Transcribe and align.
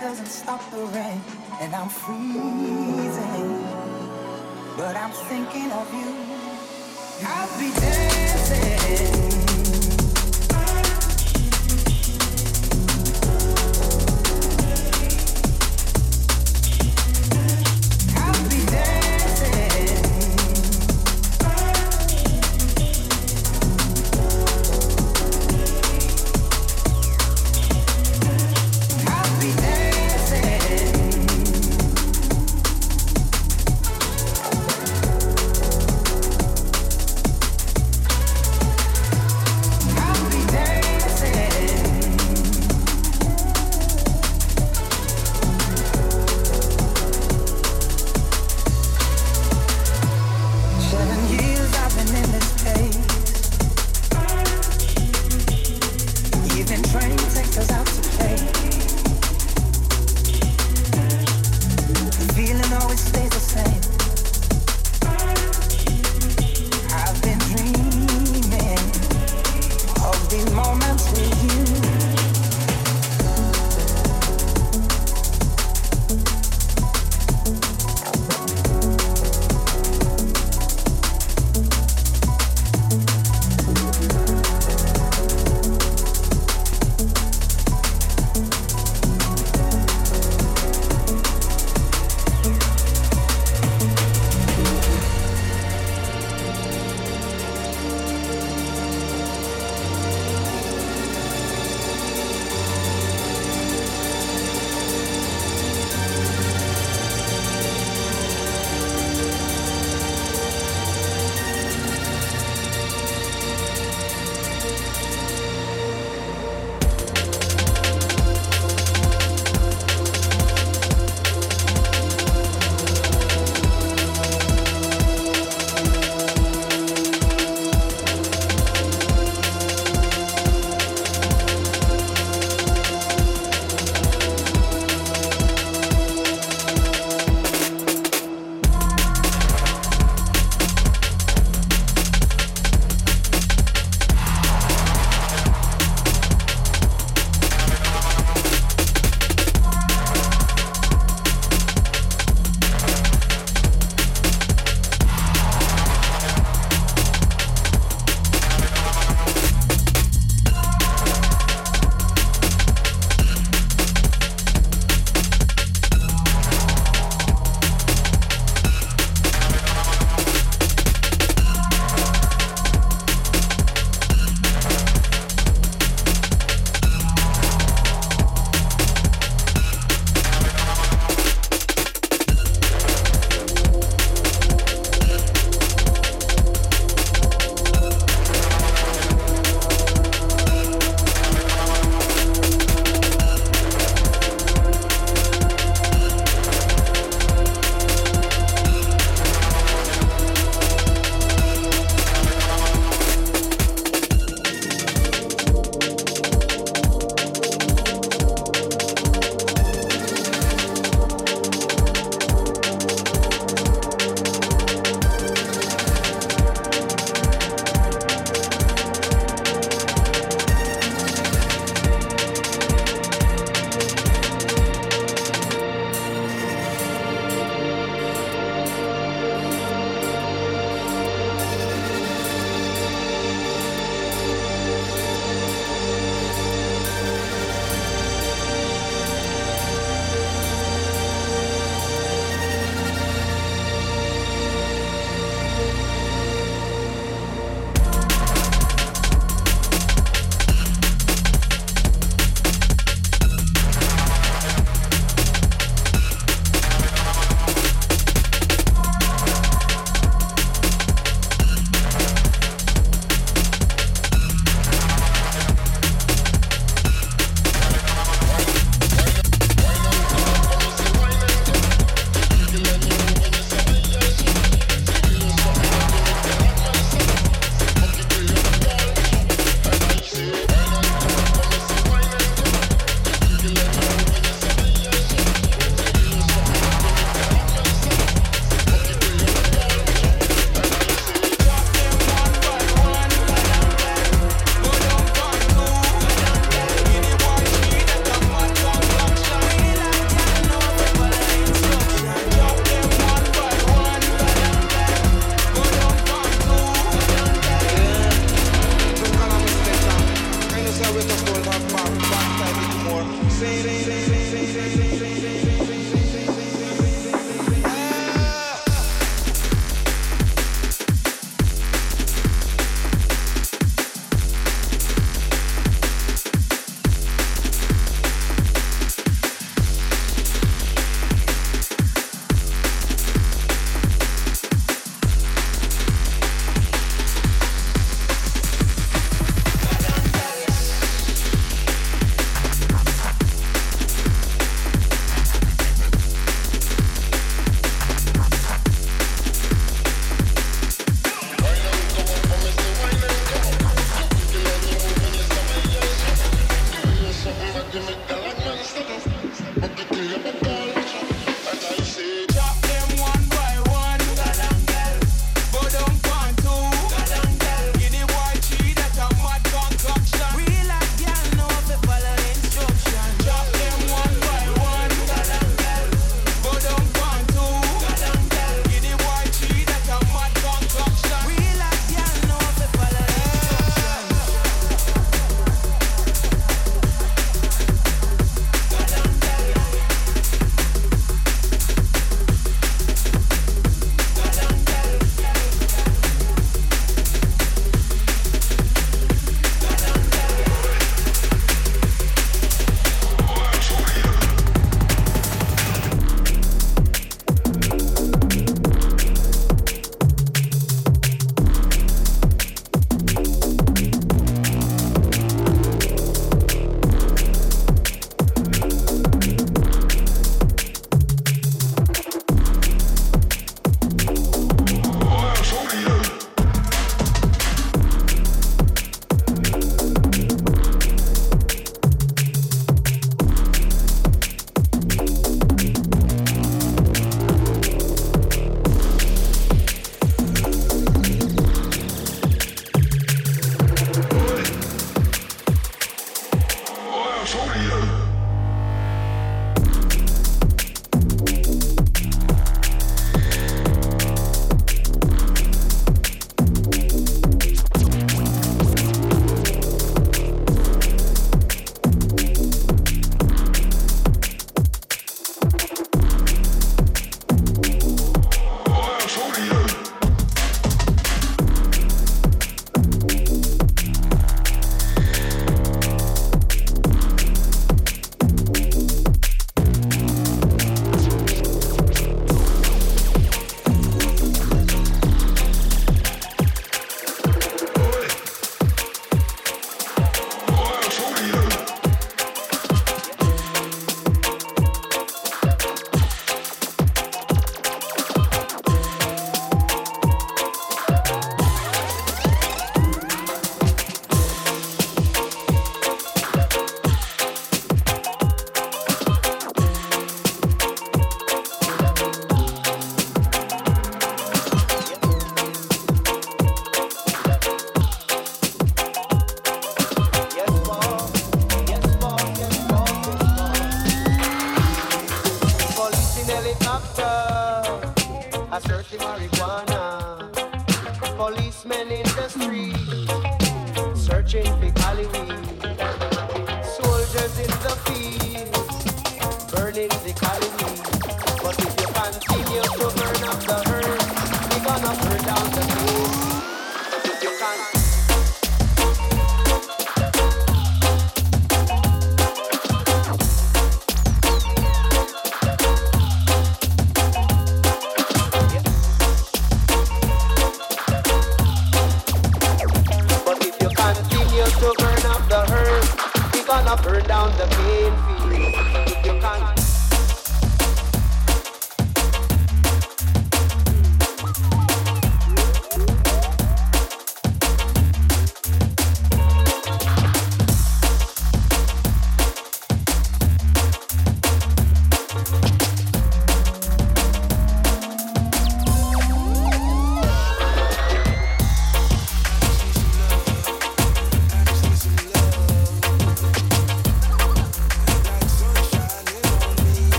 doesn't 0.00 0.26
stop 0.26 0.62
the 0.70 0.78
rain, 0.78 1.20
and 1.60 1.74
I'm 1.74 1.90
freezing. 1.90 3.66
But 4.76 4.96
I'm 4.96 5.10
thinking 5.10 5.70
of 5.70 5.92
you. 5.92 6.16
I'll 7.26 7.60
be 7.60 7.70
dancing. 7.78 9.39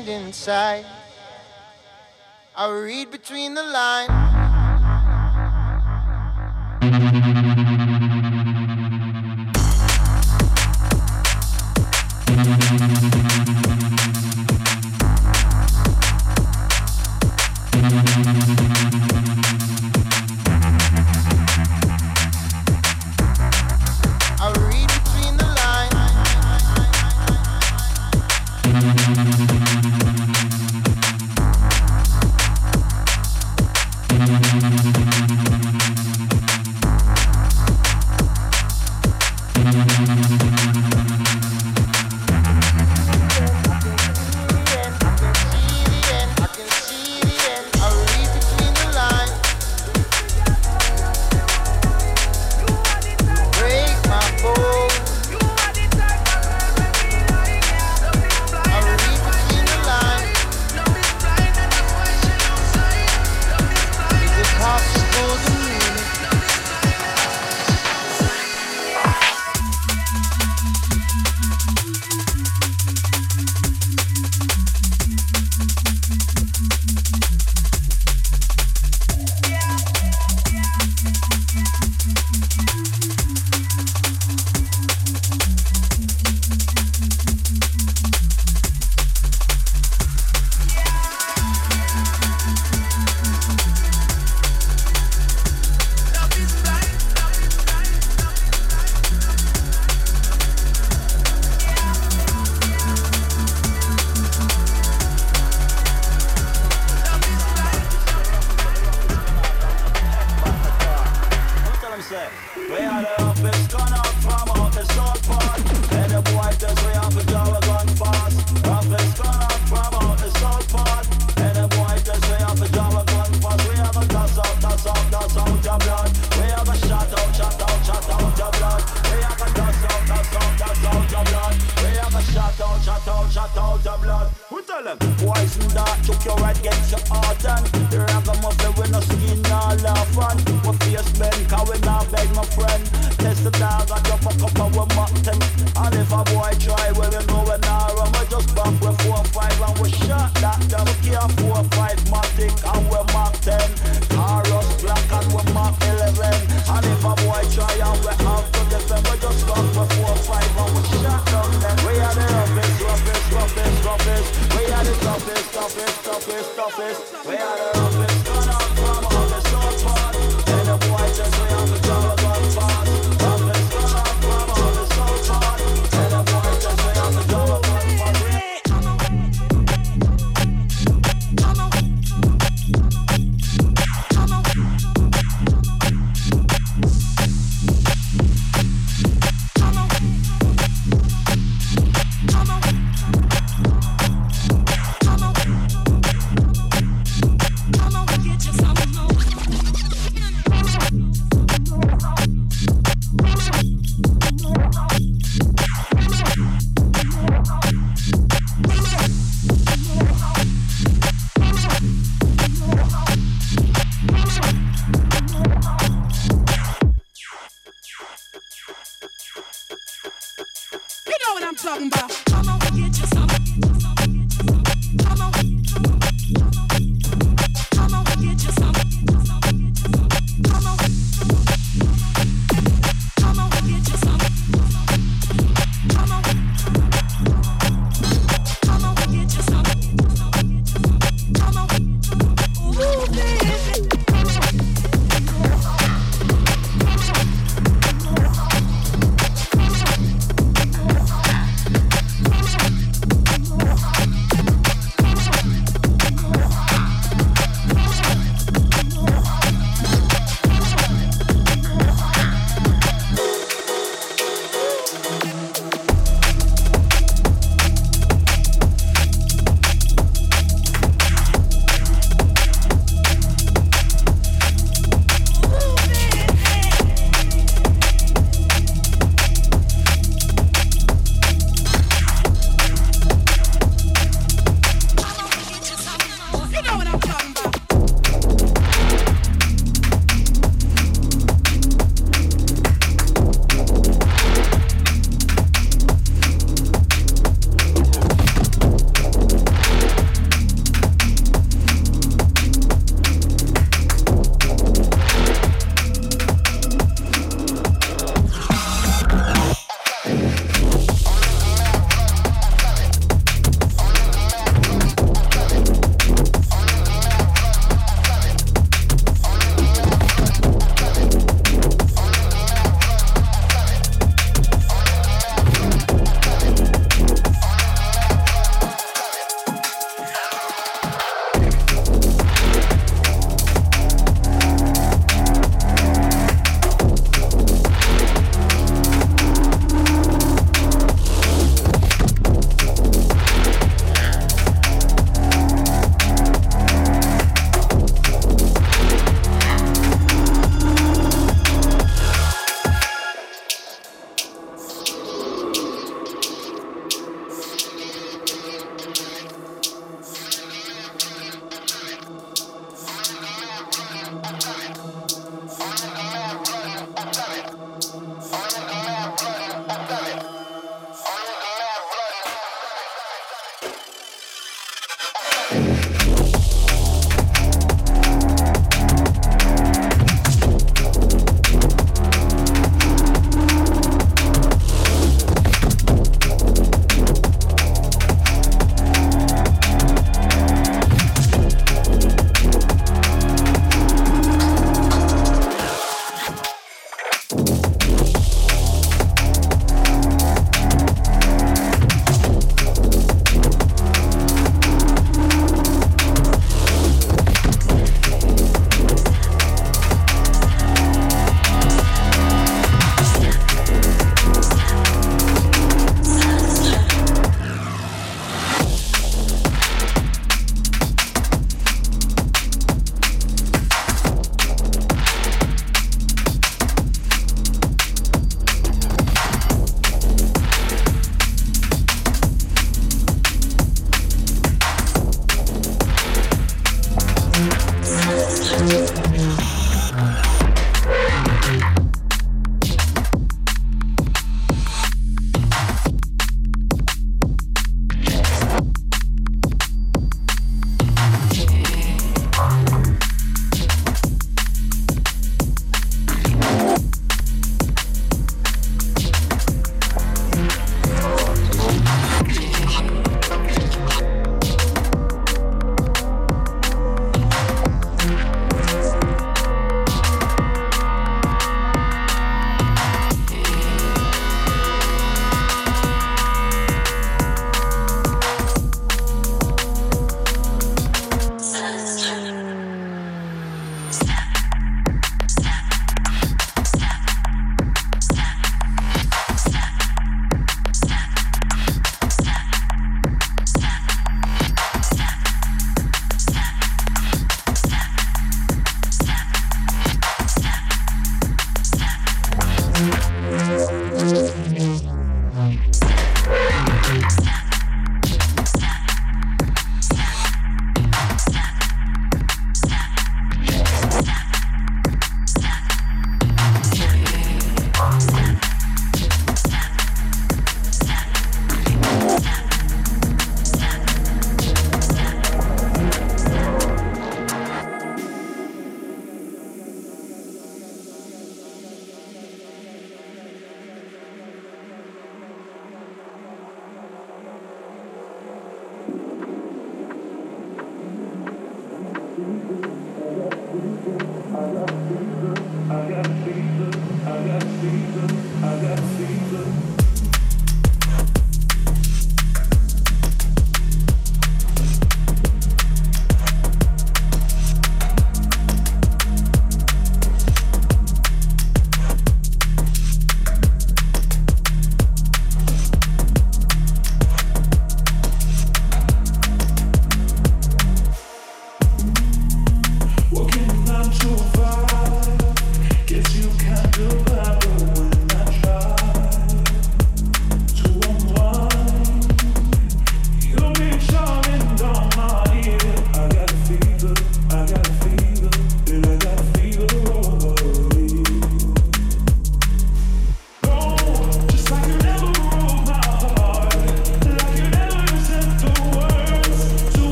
End 0.00 0.08
inside. 0.08 0.86
I 2.56 2.70
read 2.70 3.10
between 3.10 3.54
the 3.54 3.62
lines. 3.62 4.10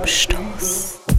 Abstoß. 0.00 1.09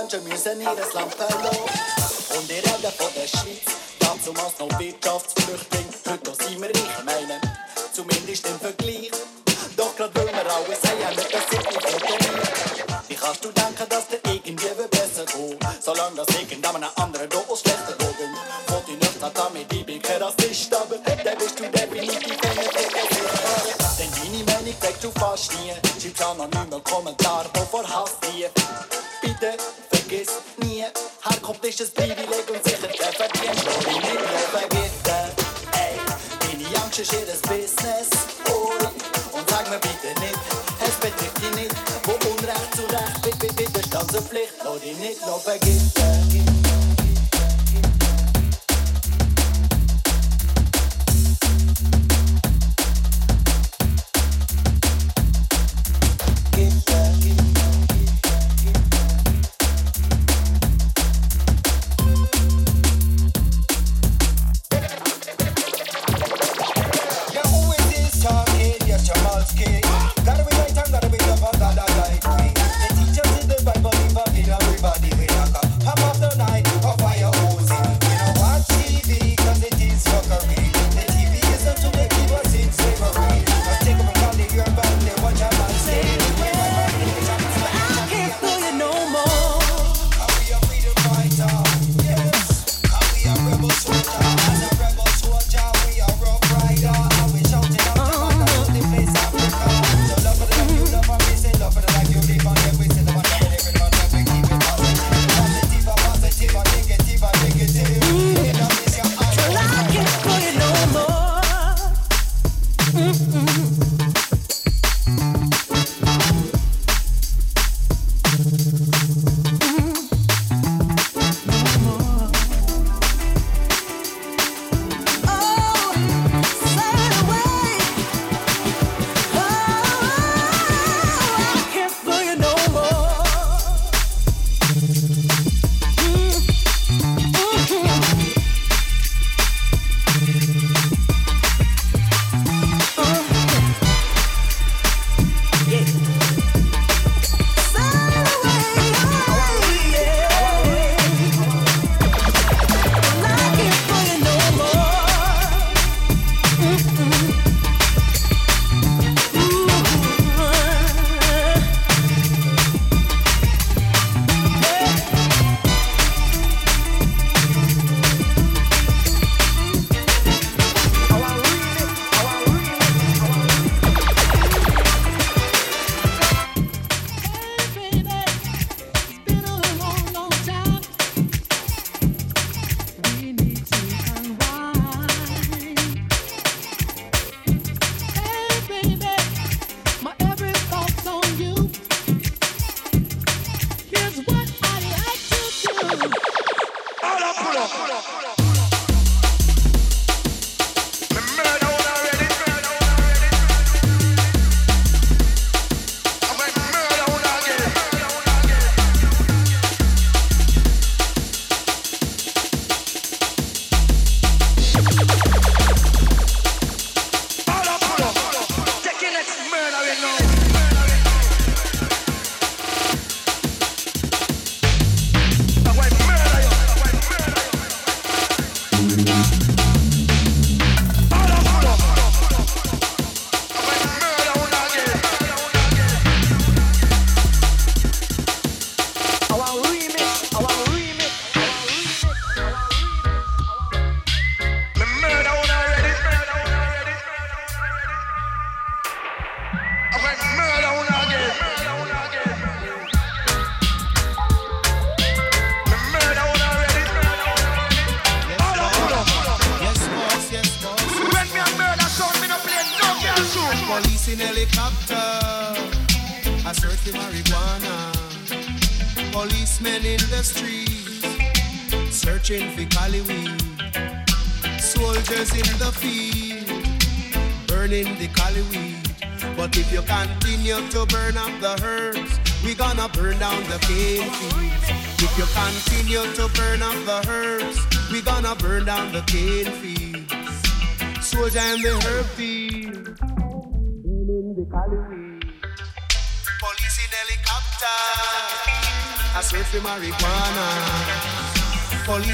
Tausende 0.00 0.18
von 0.18 0.28
Menschen 0.28 0.28
müssen 0.28 0.60
ihr 0.60 1.09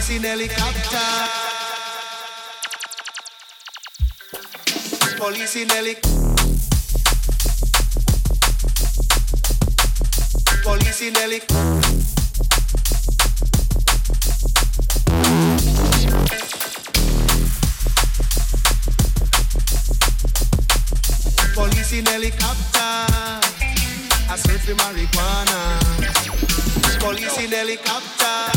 dancing 0.07 0.23
helicopter. 0.23 0.99
Police 5.17 5.57
in 5.57 5.69
helicopter. 5.69 6.09
Police 10.63 11.03
in 11.03 11.15
helicopter. 11.15 11.81
Police 21.55 21.93
in 21.93 22.07
helicopter. 22.07 22.93
I 24.29 24.37
search 24.37 24.67
the 24.67 24.75
marijuana. 24.75 25.81
Police 27.01 27.39
in 27.39 27.51
helicopter. 27.51 28.56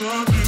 so 0.00 0.24
good. 0.24 0.39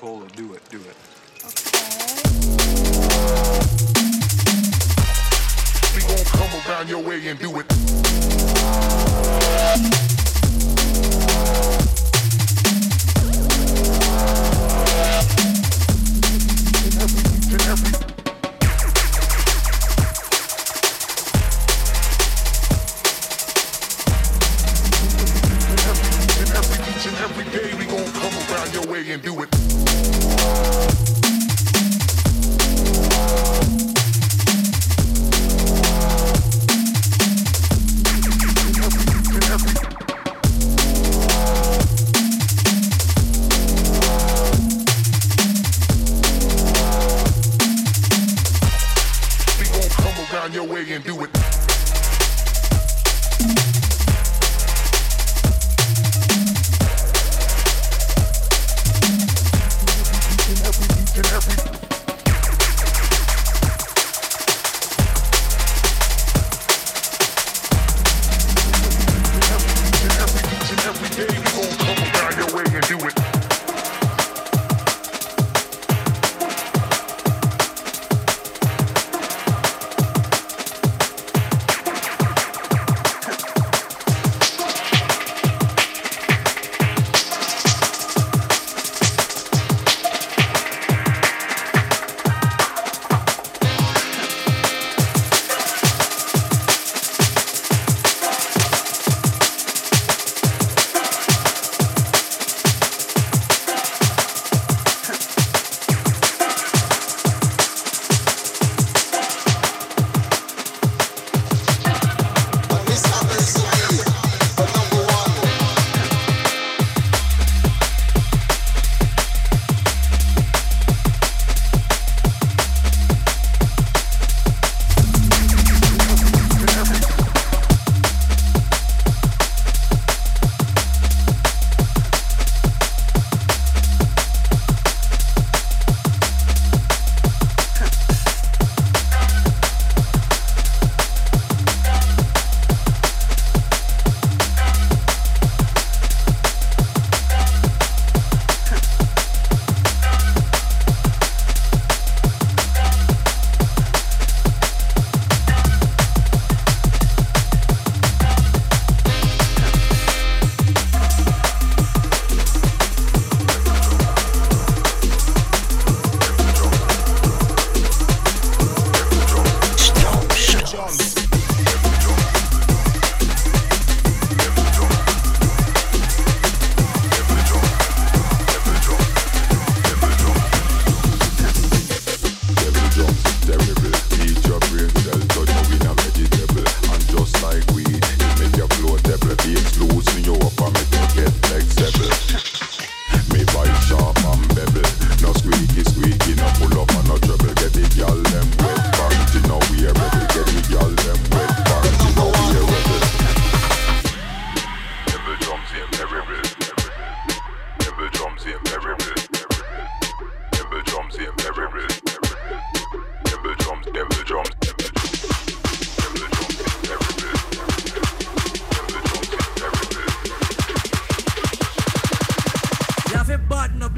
Do 0.00 0.54
It, 0.54 0.62
Do 0.70 0.80
It. 0.80 0.96
Okay. 1.44 1.70
We 5.94 6.00
gon' 6.00 6.24
come 6.24 6.52
around 6.66 6.88
your 6.88 7.02
way 7.02 7.28
and 7.28 7.38
do 7.38 7.58
it. 7.60 9.11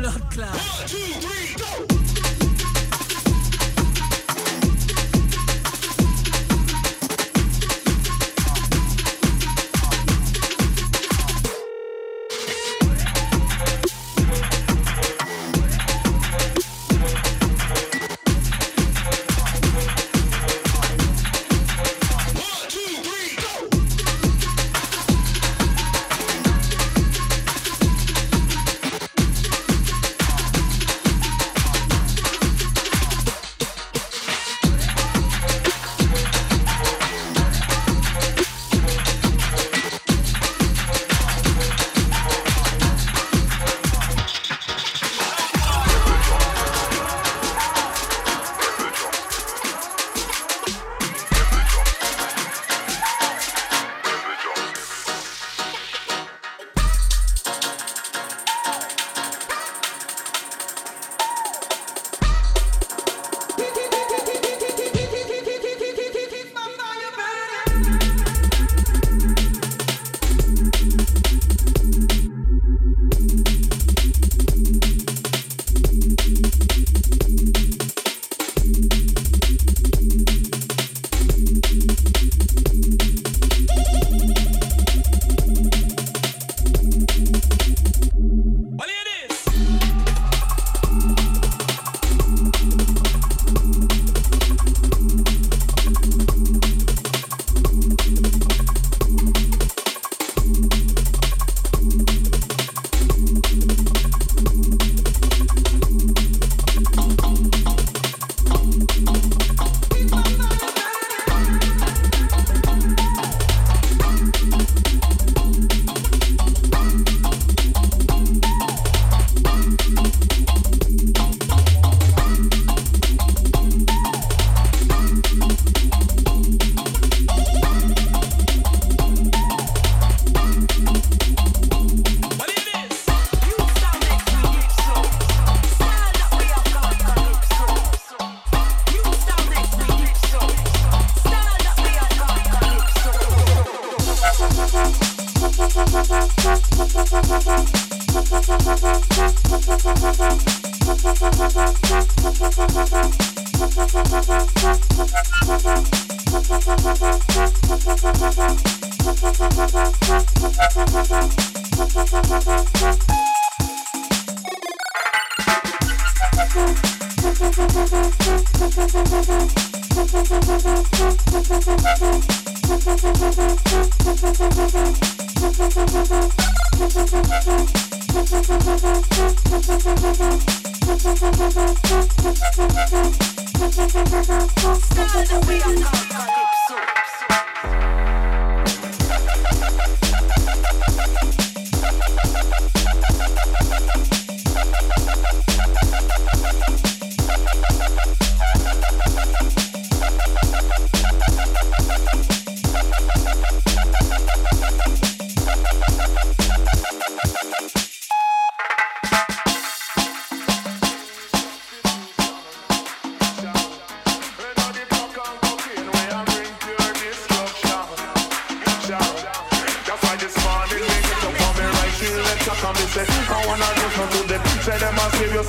Blood 0.04 0.30
clot. 0.30 1.53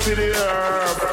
city 0.02 0.32
herb. 0.34 1.05